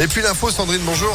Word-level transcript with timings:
Et 0.00 0.06
puis 0.08 0.22
l'info, 0.22 0.50
Sandrine, 0.50 0.80
bonjour. 0.86 1.14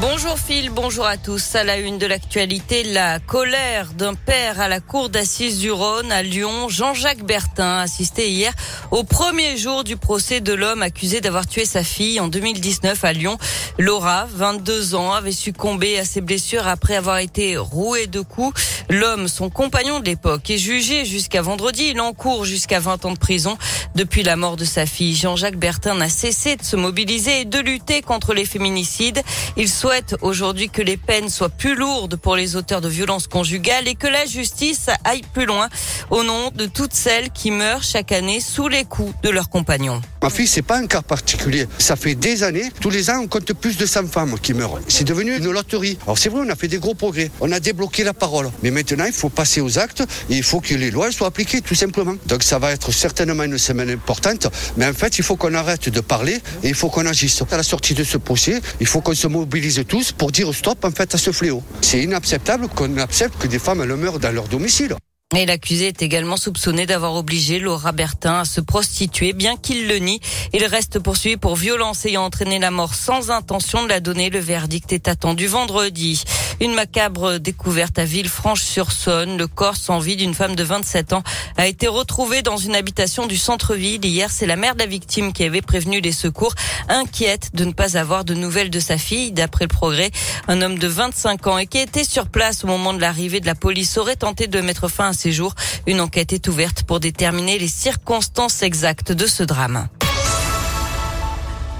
Bonjour 0.00 0.38
Phil, 0.38 0.70
bonjour 0.70 1.06
à 1.06 1.16
tous. 1.16 1.56
À 1.56 1.64
la 1.64 1.78
une 1.78 1.96
de 1.98 2.06
l'actualité, 2.06 2.84
la 2.84 3.18
colère 3.18 3.92
d'un 3.94 4.14
père 4.14 4.60
à 4.60 4.68
la 4.68 4.78
cour 4.78 5.08
d'assises 5.08 5.58
du 5.58 5.72
Rhône 5.72 6.12
à 6.12 6.22
Lyon. 6.22 6.68
Jean-Jacques 6.68 7.24
Bertin 7.24 7.78
assisté 7.78 8.30
hier 8.30 8.52
au 8.90 9.02
premier 9.02 9.56
jour 9.56 9.84
du 9.84 9.96
procès 9.96 10.40
de 10.40 10.52
l'homme 10.52 10.82
accusé 10.82 11.20
d'avoir 11.20 11.46
tué 11.46 11.64
sa 11.64 11.82
fille 11.82 12.20
en 12.20 12.28
2019 12.28 13.04
à 13.04 13.12
Lyon. 13.12 13.38
Laura, 13.78 14.28
22 14.30 14.94
ans, 14.94 15.14
avait 15.14 15.32
succombé 15.32 15.98
à 15.98 16.04
ses 16.04 16.20
blessures 16.20 16.68
après 16.68 16.94
avoir 16.94 17.18
été 17.18 17.56
rouée 17.56 18.06
de 18.06 18.20
coups. 18.20 18.75
L'homme, 18.88 19.26
son 19.26 19.50
compagnon 19.50 20.00
de 20.00 20.04
l'époque, 20.04 20.48
est 20.50 20.58
jugé 20.58 21.04
jusqu'à 21.04 21.42
vendredi. 21.42 21.90
Il 21.92 22.00
encourt 22.00 22.44
jusqu'à 22.44 22.78
20 22.78 23.04
ans 23.04 23.12
de 23.12 23.18
prison. 23.18 23.58
Depuis 23.94 24.22
la 24.22 24.36
mort 24.36 24.56
de 24.56 24.64
sa 24.64 24.86
fille, 24.86 25.14
Jean-Jacques 25.14 25.56
Bertin 25.56 25.94
n'a 25.94 26.08
cessé 26.08 26.56
de 26.56 26.62
se 26.62 26.76
mobiliser 26.76 27.40
et 27.40 27.44
de 27.44 27.58
lutter 27.58 28.02
contre 28.02 28.32
les 28.32 28.44
féminicides. 28.44 29.22
Il 29.56 29.68
souhaite 29.68 30.16
aujourd'hui 30.20 30.68
que 30.68 30.82
les 30.82 30.96
peines 30.96 31.28
soient 31.28 31.48
plus 31.48 31.74
lourdes 31.74 32.16
pour 32.16 32.36
les 32.36 32.54
auteurs 32.54 32.80
de 32.80 32.88
violences 32.88 33.26
conjugales 33.26 33.88
et 33.88 33.94
que 33.94 34.06
la 34.06 34.24
justice 34.24 34.88
aille 35.04 35.22
plus 35.32 35.46
loin 35.46 35.68
au 36.10 36.22
nom 36.22 36.50
de 36.54 36.66
toutes 36.66 36.94
celles 36.94 37.30
qui 37.30 37.50
meurent 37.50 37.82
chaque 37.82 38.12
année 38.12 38.40
sous 38.40 38.68
les 38.68 38.84
coups 38.84 39.14
de 39.22 39.30
leurs 39.30 39.48
compagnons. 39.48 40.00
Ma 40.22 40.30
fille, 40.30 40.46
c'est 40.46 40.62
pas 40.62 40.78
un 40.78 40.86
cas 40.86 41.02
particulier. 41.02 41.66
Ça 41.78 41.96
fait 41.96 42.14
des 42.14 42.42
années, 42.42 42.70
tous 42.80 42.90
les 42.90 43.10
ans, 43.10 43.20
on 43.22 43.26
compte 43.28 43.52
plus 43.52 43.76
de 43.76 43.86
100 43.86 44.08
femmes 44.08 44.38
qui 44.40 44.54
meurent. 44.54 44.80
C'est 44.88 45.04
devenu 45.04 45.36
une 45.36 45.50
loterie. 45.50 45.98
Alors 46.04 46.18
c'est 46.18 46.28
vrai, 46.28 46.40
on 46.44 46.50
a 46.50 46.56
fait 46.56 46.68
des 46.68 46.78
gros 46.78 46.94
progrès. 46.94 47.30
On 47.40 47.50
a 47.52 47.60
débloqué 47.60 48.04
la 48.04 48.14
parole. 48.14 48.50
Mais 48.62 48.70
maintenant, 48.76 49.06
il 49.06 49.12
faut 49.12 49.30
passer 49.30 49.62
aux 49.62 49.78
actes 49.78 50.02
et 50.28 50.36
il 50.36 50.42
faut 50.42 50.60
que 50.60 50.74
les 50.74 50.90
lois 50.90 51.10
soient 51.10 51.28
appliquées, 51.28 51.62
tout 51.62 51.74
simplement. 51.74 52.14
Donc 52.26 52.42
ça 52.42 52.58
va 52.58 52.72
être 52.72 52.92
certainement 52.92 53.44
une 53.44 53.56
semaine 53.56 53.88
importante. 53.88 54.48
Mais 54.76 54.86
en 54.86 54.92
fait, 54.92 55.18
il 55.18 55.24
faut 55.24 55.36
qu'on 55.36 55.54
arrête 55.54 55.88
de 55.88 56.00
parler 56.00 56.34
et 56.62 56.68
il 56.68 56.74
faut 56.74 56.90
qu'on 56.90 57.06
agisse. 57.06 57.42
À 57.50 57.56
la 57.56 57.62
sortie 57.62 57.94
de 57.94 58.04
ce 58.04 58.18
procès, 58.18 58.60
il 58.80 58.86
faut 58.86 59.00
qu'on 59.00 59.14
se 59.14 59.28
mobilise 59.28 59.82
tous 59.88 60.12
pour 60.12 60.30
dire 60.30 60.54
stop 60.54 60.84
en 60.84 60.90
fait 60.90 61.14
à 61.14 61.18
ce 61.18 61.32
fléau. 61.32 61.62
C'est 61.80 62.02
inacceptable 62.02 62.68
qu'on 62.68 62.98
accepte 62.98 63.40
que 63.40 63.46
des 63.46 63.58
femmes 63.58 63.82
le 63.82 63.96
meurent 63.96 64.18
dans 64.18 64.32
leur 64.32 64.48
domicile. 64.48 64.94
Et 65.34 65.44
l'accusé 65.44 65.88
est 65.88 66.02
également 66.02 66.36
soupçonné 66.36 66.86
d'avoir 66.86 67.14
obligé 67.16 67.58
Laura 67.58 67.90
Bertin 67.90 68.38
à 68.38 68.44
se 68.44 68.60
prostituer, 68.60 69.32
bien 69.32 69.56
qu'il 69.56 69.88
le 69.88 69.96
nie. 69.96 70.20
Il 70.54 70.64
reste 70.64 71.00
poursuivi 71.00 71.36
pour 71.36 71.56
violence 71.56 72.06
ayant 72.06 72.22
entraîné 72.22 72.60
la 72.60 72.70
mort 72.70 72.94
sans 72.94 73.32
intention 73.32 73.82
de 73.82 73.88
la 73.88 73.98
donner. 73.98 74.30
Le 74.30 74.38
verdict 74.38 74.92
est 74.92 75.08
attendu 75.08 75.48
vendredi. 75.48 76.22
Une 76.60 76.74
macabre 76.74 77.38
découverte 77.38 77.98
à 77.98 78.04
Villefranche-sur-Saône. 78.04 79.36
Le 79.36 79.48
corps 79.48 79.74
sans 79.74 79.98
vie 79.98 80.14
d'une 80.14 80.32
femme 80.32 80.54
de 80.54 80.62
27 80.62 81.12
ans 81.12 81.24
a 81.56 81.66
été 81.66 81.88
retrouvé 81.88 82.42
dans 82.42 82.56
une 82.56 82.76
habitation 82.76 83.26
du 83.26 83.36
centre-ville. 83.36 84.04
Hier, 84.04 84.30
c'est 84.30 84.46
la 84.46 84.54
mère 84.54 84.74
de 84.74 84.78
la 84.78 84.86
victime 84.86 85.32
qui 85.32 85.42
avait 85.42 85.60
prévenu 85.60 86.00
les 86.00 86.12
secours, 86.12 86.54
inquiète 86.88 87.50
de 87.52 87.64
ne 87.64 87.72
pas 87.72 87.98
avoir 87.98 88.24
de 88.24 88.34
nouvelles 88.34 88.70
de 88.70 88.78
sa 88.78 88.96
fille. 88.96 89.32
D'après 89.32 89.64
le 89.64 89.74
progrès, 89.74 90.12
un 90.46 90.62
homme 90.62 90.78
de 90.78 90.86
25 90.86 91.48
ans 91.48 91.58
et 91.58 91.66
qui 91.66 91.78
était 91.78 92.04
sur 92.04 92.28
place 92.28 92.62
au 92.62 92.68
moment 92.68 92.94
de 92.94 93.00
l'arrivée 93.00 93.40
de 93.40 93.46
la 93.46 93.56
police 93.56 93.98
aurait 93.98 94.14
tenté 94.14 94.46
de 94.46 94.60
mettre 94.60 94.86
fin 94.86 95.08
à 95.08 95.15
ses 95.16 95.32
jours. 95.32 95.54
Une 95.86 96.00
enquête 96.00 96.32
est 96.32 96.46
ouverte 96.46 96.84
pour 96.84 97.00
déterminer 97.00 97.58
les 97.58 97.68
circonstances 97.68 98.62
exactes 98.62 99.10
de 99.12 99.26
ce 99.26 99.42
drame. 99.42 99.88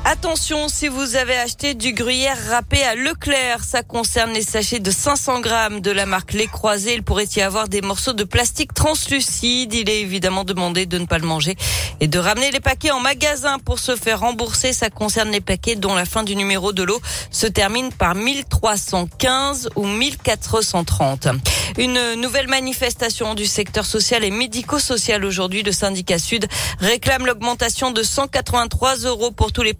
Attention, 0.09 0.69
si 0.69 0.87
vous 0.87 1.17
avez 1.17 1.37
acheté 1.37 1.75
du 1.75 1.93
gruyère 1.93 2.39
râpé 2.49 2.81
à 2.85 2.95
Leclerc, 2.95 3.65
ça 3.65 3.83
concerne 3.83 4.31
les 4.31 4.43
sachets 4.43 4.79
de 4.79 4.93
500 4.93 5.41
grammes 5.41 5.81
de 5.81 5.91
la 5.91 6.07
marque 6.07 6.33
Les 6.33 6.47
Croisés. 6.47 6.95
Il 6.95 7.03
pourrait 7.03 7.27
y 7.35 7.41
avoir 7.41 7.67
des 7.67 7.81
morceaux 7.81 8.12
de 8.12 8.23
plastique 8.23 8.73
translucide. 8.73 9.75
Il 9.75 9.91
est 9.91 10.01
évidemment 10.01 10.45
demandé 10.45 10.87
de 10.87 10.99
ne 10.99 11.07
pas 11.07 11.19
le 11.19 11.27
manger 11.27 11.57
et 11.99 12.07
de 12.07 12.21
ramener 12.21 12.53
les 12.53 12.61
paquets 12.61 12.93
en 12.93 13.01
magasin 13.01 13.59
pour 13.59 13.81
se 13.81 13.97
faire 13.97 14.21
rembourser. 14.21 14.73
Ça 14.73 14.91
concerne 14.91 15.33
les 15.33 15.41
paquets 15.41 15.75
dont 15.75 15.97
la 15.97 16.05
fin 16.05 16.23
du 16.23 16.37
numéro 16.37 16.73
de 16.73 16.84
l'eau 16.84 17.01
se 17.33 17.49
termine 17.49 17.93
par 17.93 18.15
1315 18.15 19.71
ou 19.75 19.89
1430. 19.89 21.27
Une 21.79 22.15
nouvelle 22.15 22.47
manifestation 22.47 23.34
du 23.34 23.45
secteur 23.45 23.84
social 23.84 24.22
et 24.22 24.31
médico-social 24.31 25.25
aujourd'hui. 25.25 25.65
Le 25.65 25.72
syndicat 25.72 26.21
Sud 26.21 26.47
réclame 26.78 27.27
l'augmentation 27.27 27.91
de 27.91 28.05
183 28.05 28.99
euros 28.99 29.33
pour 29.33 29.50
tous 29.50 29.62
les 29.62 29.75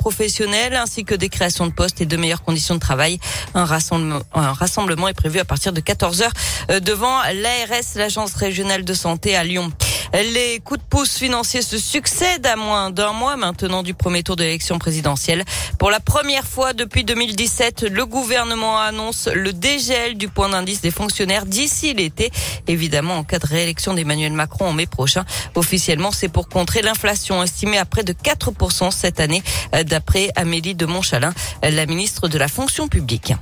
ainsi 0.75 1.05
que 1.05 1.15
des 1.15 1.29
créations 1.29 1.67
de 1.67 1.73
postes 1.73 2.01
et 2.01 2.07
de 2.07 2.17
meilleures 2.17 2.43
conditions 2.43 2.75
de 2.75 2.81
travail. 2.81 3.19
Un 3.55 3.65
rassemblement, 3.65 4.21
un 4.35 4.53
rassemblement 4.53 5.09
est 5.09 5.15
prévu 5.15 5.39
à 5.39 5.45
partir 5.45 5.73
de 5.73 5.81
14 5.81 6.23
heures 6.23 6.33
euh, 6.71 6.81
devant 6.81 7.23
l'ARS, 7.35 7.97
l'agence 7.97 8.35
régionale 8.35 8.85
de 8.85 8.95
santé 8.95 9.37
à 9.37 9.45
Lyon. 9.45 9.73
Les 10.13 10.61
coups 10.61 10.81
de 10.81 10.85
pouce 10.89 11.17
financiers 11.17 11.63
se 11.63 11.79
succèdent 11.79 12.47
à 12.47 12.57
moins 12.57 12.91
d'un 12.91 13.13
mois 13.13 13.37
maintenant 13.37 13.83
du 13.83 13.95
premier 13.95 14.23
tour 14.23 14.37
de 14.37 14.45
l'élection 14.45 14.79
présidentielle. 14.79 15.45
Pour 15.79 15.91
la 15.91 16.01
première 16.01 16.47
fois 16.47 16.73
depuis 16.73 17.05
2017, 17.05 17.83
le 17.83 18.07
gouvernement 18.07 18.81
annonce 18.81 19.29
le 19.29 19.53
dégel 19.53 20.17
du 20.17 20.29
point 20.29 20.49
d'indice 20.49 20.81
des 20.81 20.91
fonctionnaires 20.91 21.47
d'ici 21.47 21.93
l'été. 21.95 22.31
Évidemment, 22.67 23.19
en 23.19 23.25
cas 23.25 23.39
de 23.39 23.47
réélection 23.47 23.95
d'Emmanuel 23.95 24.33
Macron 24.33 24.67
en 24.69 24.73
mai 24.73 24.87
prochain. 24.87 25.25
Officiellement, 25.55 26.13
c'est 26.13 26.29
pour 26.29 26.49
contrer 26.49 26.83
l'inflation 26.83 27.43
estimée 27.43 27.79
à 27.79 27.85
près 27.85 28.05
de 28.05 28.13
4% 28.13 28.91
cette 28.91 29.21
année, 29.21 29.43
d'après 29.85 30.31
Amélie 30.37 30.75
de 30.75 30.87
Montchalin, 30.87 31.35
la 31.63 31.87
ministre 31.87 32.29
de 32.29 32.39
la 32.39 32.49
fonction 32.49 32.89
publique. 32.89 33.35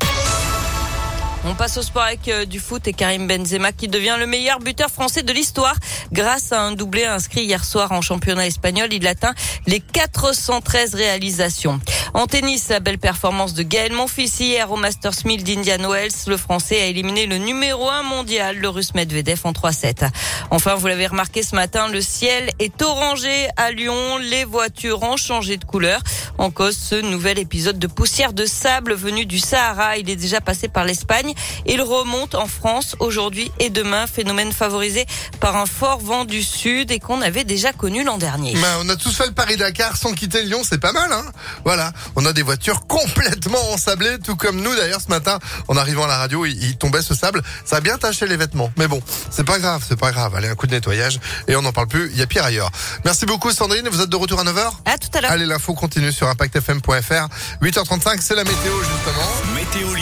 On 1.46 1.54
passe 1.54 1.76
au 1.76 1.82
sport 1.82 2.04
avec 2.04 2.26
euh, 2.28 2.46
du 2.46 2.58
foot 2.58 2.88
et 2.88 2.94
Karim 2.94 3.26
Benzema 3.26 3.72
qui 3.72 3.86
devient 3.86 4.16
le 4.18 4.26
meilleur 4.26 4.60
buteur 4.60 4.88
français 4.88 5.22
de 5.22 5.30
l'histoire 5.30 5.76
grâce 6.10 6.52
à 6.52 6.60
un 6.62 6.72
doublé 6.72 7.04
inscrit 7.04 7.42
hier 7.42 7.62
soir 7.64 7.92
en 7.92 8.00
championnat 8.00 8.46
espagnol. 8.46 8.88
Il 8.92 9.06
atteint 9.06 9.34
les 9.66 9.80
413 9.80 10.94
réalisations. 10.94 11.80
En 12.14 12.26
tennis, 12.26 12.70
la 12.70 12.80
belle 12.80 12.98
performance 12.98 13.52
de 13.52 13.62
Gaël 13.62 13.92
Monfils 13.92 14.40
hier 14.40 14.70
au 14.72 14.76
Masters 14.76 15.26
1000 15.26 15.44
d'Indian 15.44 15.90
Wells. 15.90 16.12
Le 16.28 16.38
Français 16.38 16.80
a 16.80 16.86
éliminé 16.86 17.26
le 17.26 17.36
numéro 17.36 17.90
1 17.90 18.04
mondial, 18.04 18.56
le 18.56 18.68
Russe 18.70 18.94
Medvedev 18.94 19.40
en 19.44 19.52
3-7. 19.52 20.08
Enfin, 20.50 20.76
vous 20.76 20.86
l'avez 20.86 21.08
remarqué 21.08 21.42
ce 21.42 21.54
matin, 21.54 21.88
le 21.88 22.00
ciel 22.00 22.50
est 22.58 22.80
orangé 22.80 23.48
à 23.58 23.70
Lyon. 23.70 24.16
Les 24.18 24.44
voitures 24.44 25.02
ont 25.02 25.18
changé 25.18 25.58
de 25.58 25.64
couleur. 25.64 26.00
En 26.38 26.50
cause, 26.50 26.76
ce 26.76 26.96
nouvel 26.96 27.38
épisode 27.38 27.78
de 27.78 27.86
poussière 27.86 28.32
de 28.32 28.44
sable 28.44 28.94
venu 28.94 29.24
du 29.24 29.38
Sahara. 29.38 29.98
Il 29.98 30.10
est 30.10 30.16
déjà 30.16 30.40
passé 30.40 30.68
par 30.68 30.84
l'Espagne. 30.84 31.32
Il 31.66 31.80
remonte 31.80 32.34
en 32.34 32.46
France 32.46 32.96
aujourd'hui 32.98 33.52
et 33.60 33.70
demain. 33.70 34.06
Phénomène 34.06 34.52
favorisé 34.52 35.06
par 35.40 35.56
un 35.56 35.66
fort 35.66 36.00
vent 36.00 36.24
du 36.24 36.42
sud 36.42 36.90
et 36.90 36.98
qu'on 36.98 37.20
avait 37.22 37.44
déjà 37.44 37.72
connu 37.72 38.04
l'an 38.04 38.18
dernier. 38.18 38.54
Ben, 38.54 38.78
on 38.80 38.88
a 38.88 38.96
tous 38.96 39.14
fait 39.14 39.26
le 39.26 39.32
Paris-Dakar 39.32 39.96
sans 39.96 40.12
quitter 40.12 40.42
Lyon. 40.42 40.62
C'est 40.68 40.78
pas 40.78 40.92
mal, 40.92 41.12
hein 41.12 41.24
Voilà. 41.64 41.92
On 42.16 42.26
a 42.26 42.32
des 42.32 42.42
voitures 42.42 42.86
complètement 42.86 43.70
ensablées, 43.72 44.18
tout 44.18 44.36
comme 44.36 44.60
nous 44.60 44.74
d'ailleurs 44.74 45.00
ce 45.00 45.08
matin. 45.08 45.38
En 45.68 45.76
arrivant 45.76 46.04
à 46.04 46.08
la 46.08 46.18
radio, 46.18 46.44
il, 46.46 46.76
tombait 46.76 47.02
ce 47.02 47.14
sable. 47.14 47.42
Ça 47.64 47.76
a 47.76 47.80
bien 47.80 47.96
taché 47.96 48.26
les 48.26 48.36
vêtements. 48.36 48.72
Mais 48.76 48.88
bon, 48.88 49.00
c'est 49.30 49.44
pas 49.44 49.58
grave, 49.58 49.84
c'est 49.88 49.98
pas 49.98 50.10
grave. 50.10 50.34
Allez, 50.34 50.48
un 50.48 50.56
coup 50.56 50.66
de 50.66 50.72
nettoyage 50.72 51.20
et 51.46 51.54
on 51.54 51.62
n'en 51.62 51.72
parle 51.72 51.88
plus. 51.88 52.10
Il 52.12 52.18
y 52.18 52.22
a 52.22 52.26
pire 52.26 52.44
ailleurs. 52.44 52.70
Merci 53.04 53.24
beaucoup 53.24 53.52
Sandrine. 53.52 53.88
Vous 53.88 54.00
êtes 54.00 54.10
de 54.10 54.16
retour 54.16 54.40
à 54.40 54.44
9h 54.44 54.72
À 54.84 54.98
tout 54.98 55.08
à 55.14 55.20
l'heure. 55.20 55.30
Allez, 55.30 55.46
l'info 55.46 55.74
continue 55.74 56.12
sur 56.24 56.30
impactfm.fr. 56.30 57.28
8h35, 57.62 58.20
c'est 58.20 58.34
la 58.34 58.44
météo 58.44 58.72
justement. 58.78 59.54
Météo 59.54 59.94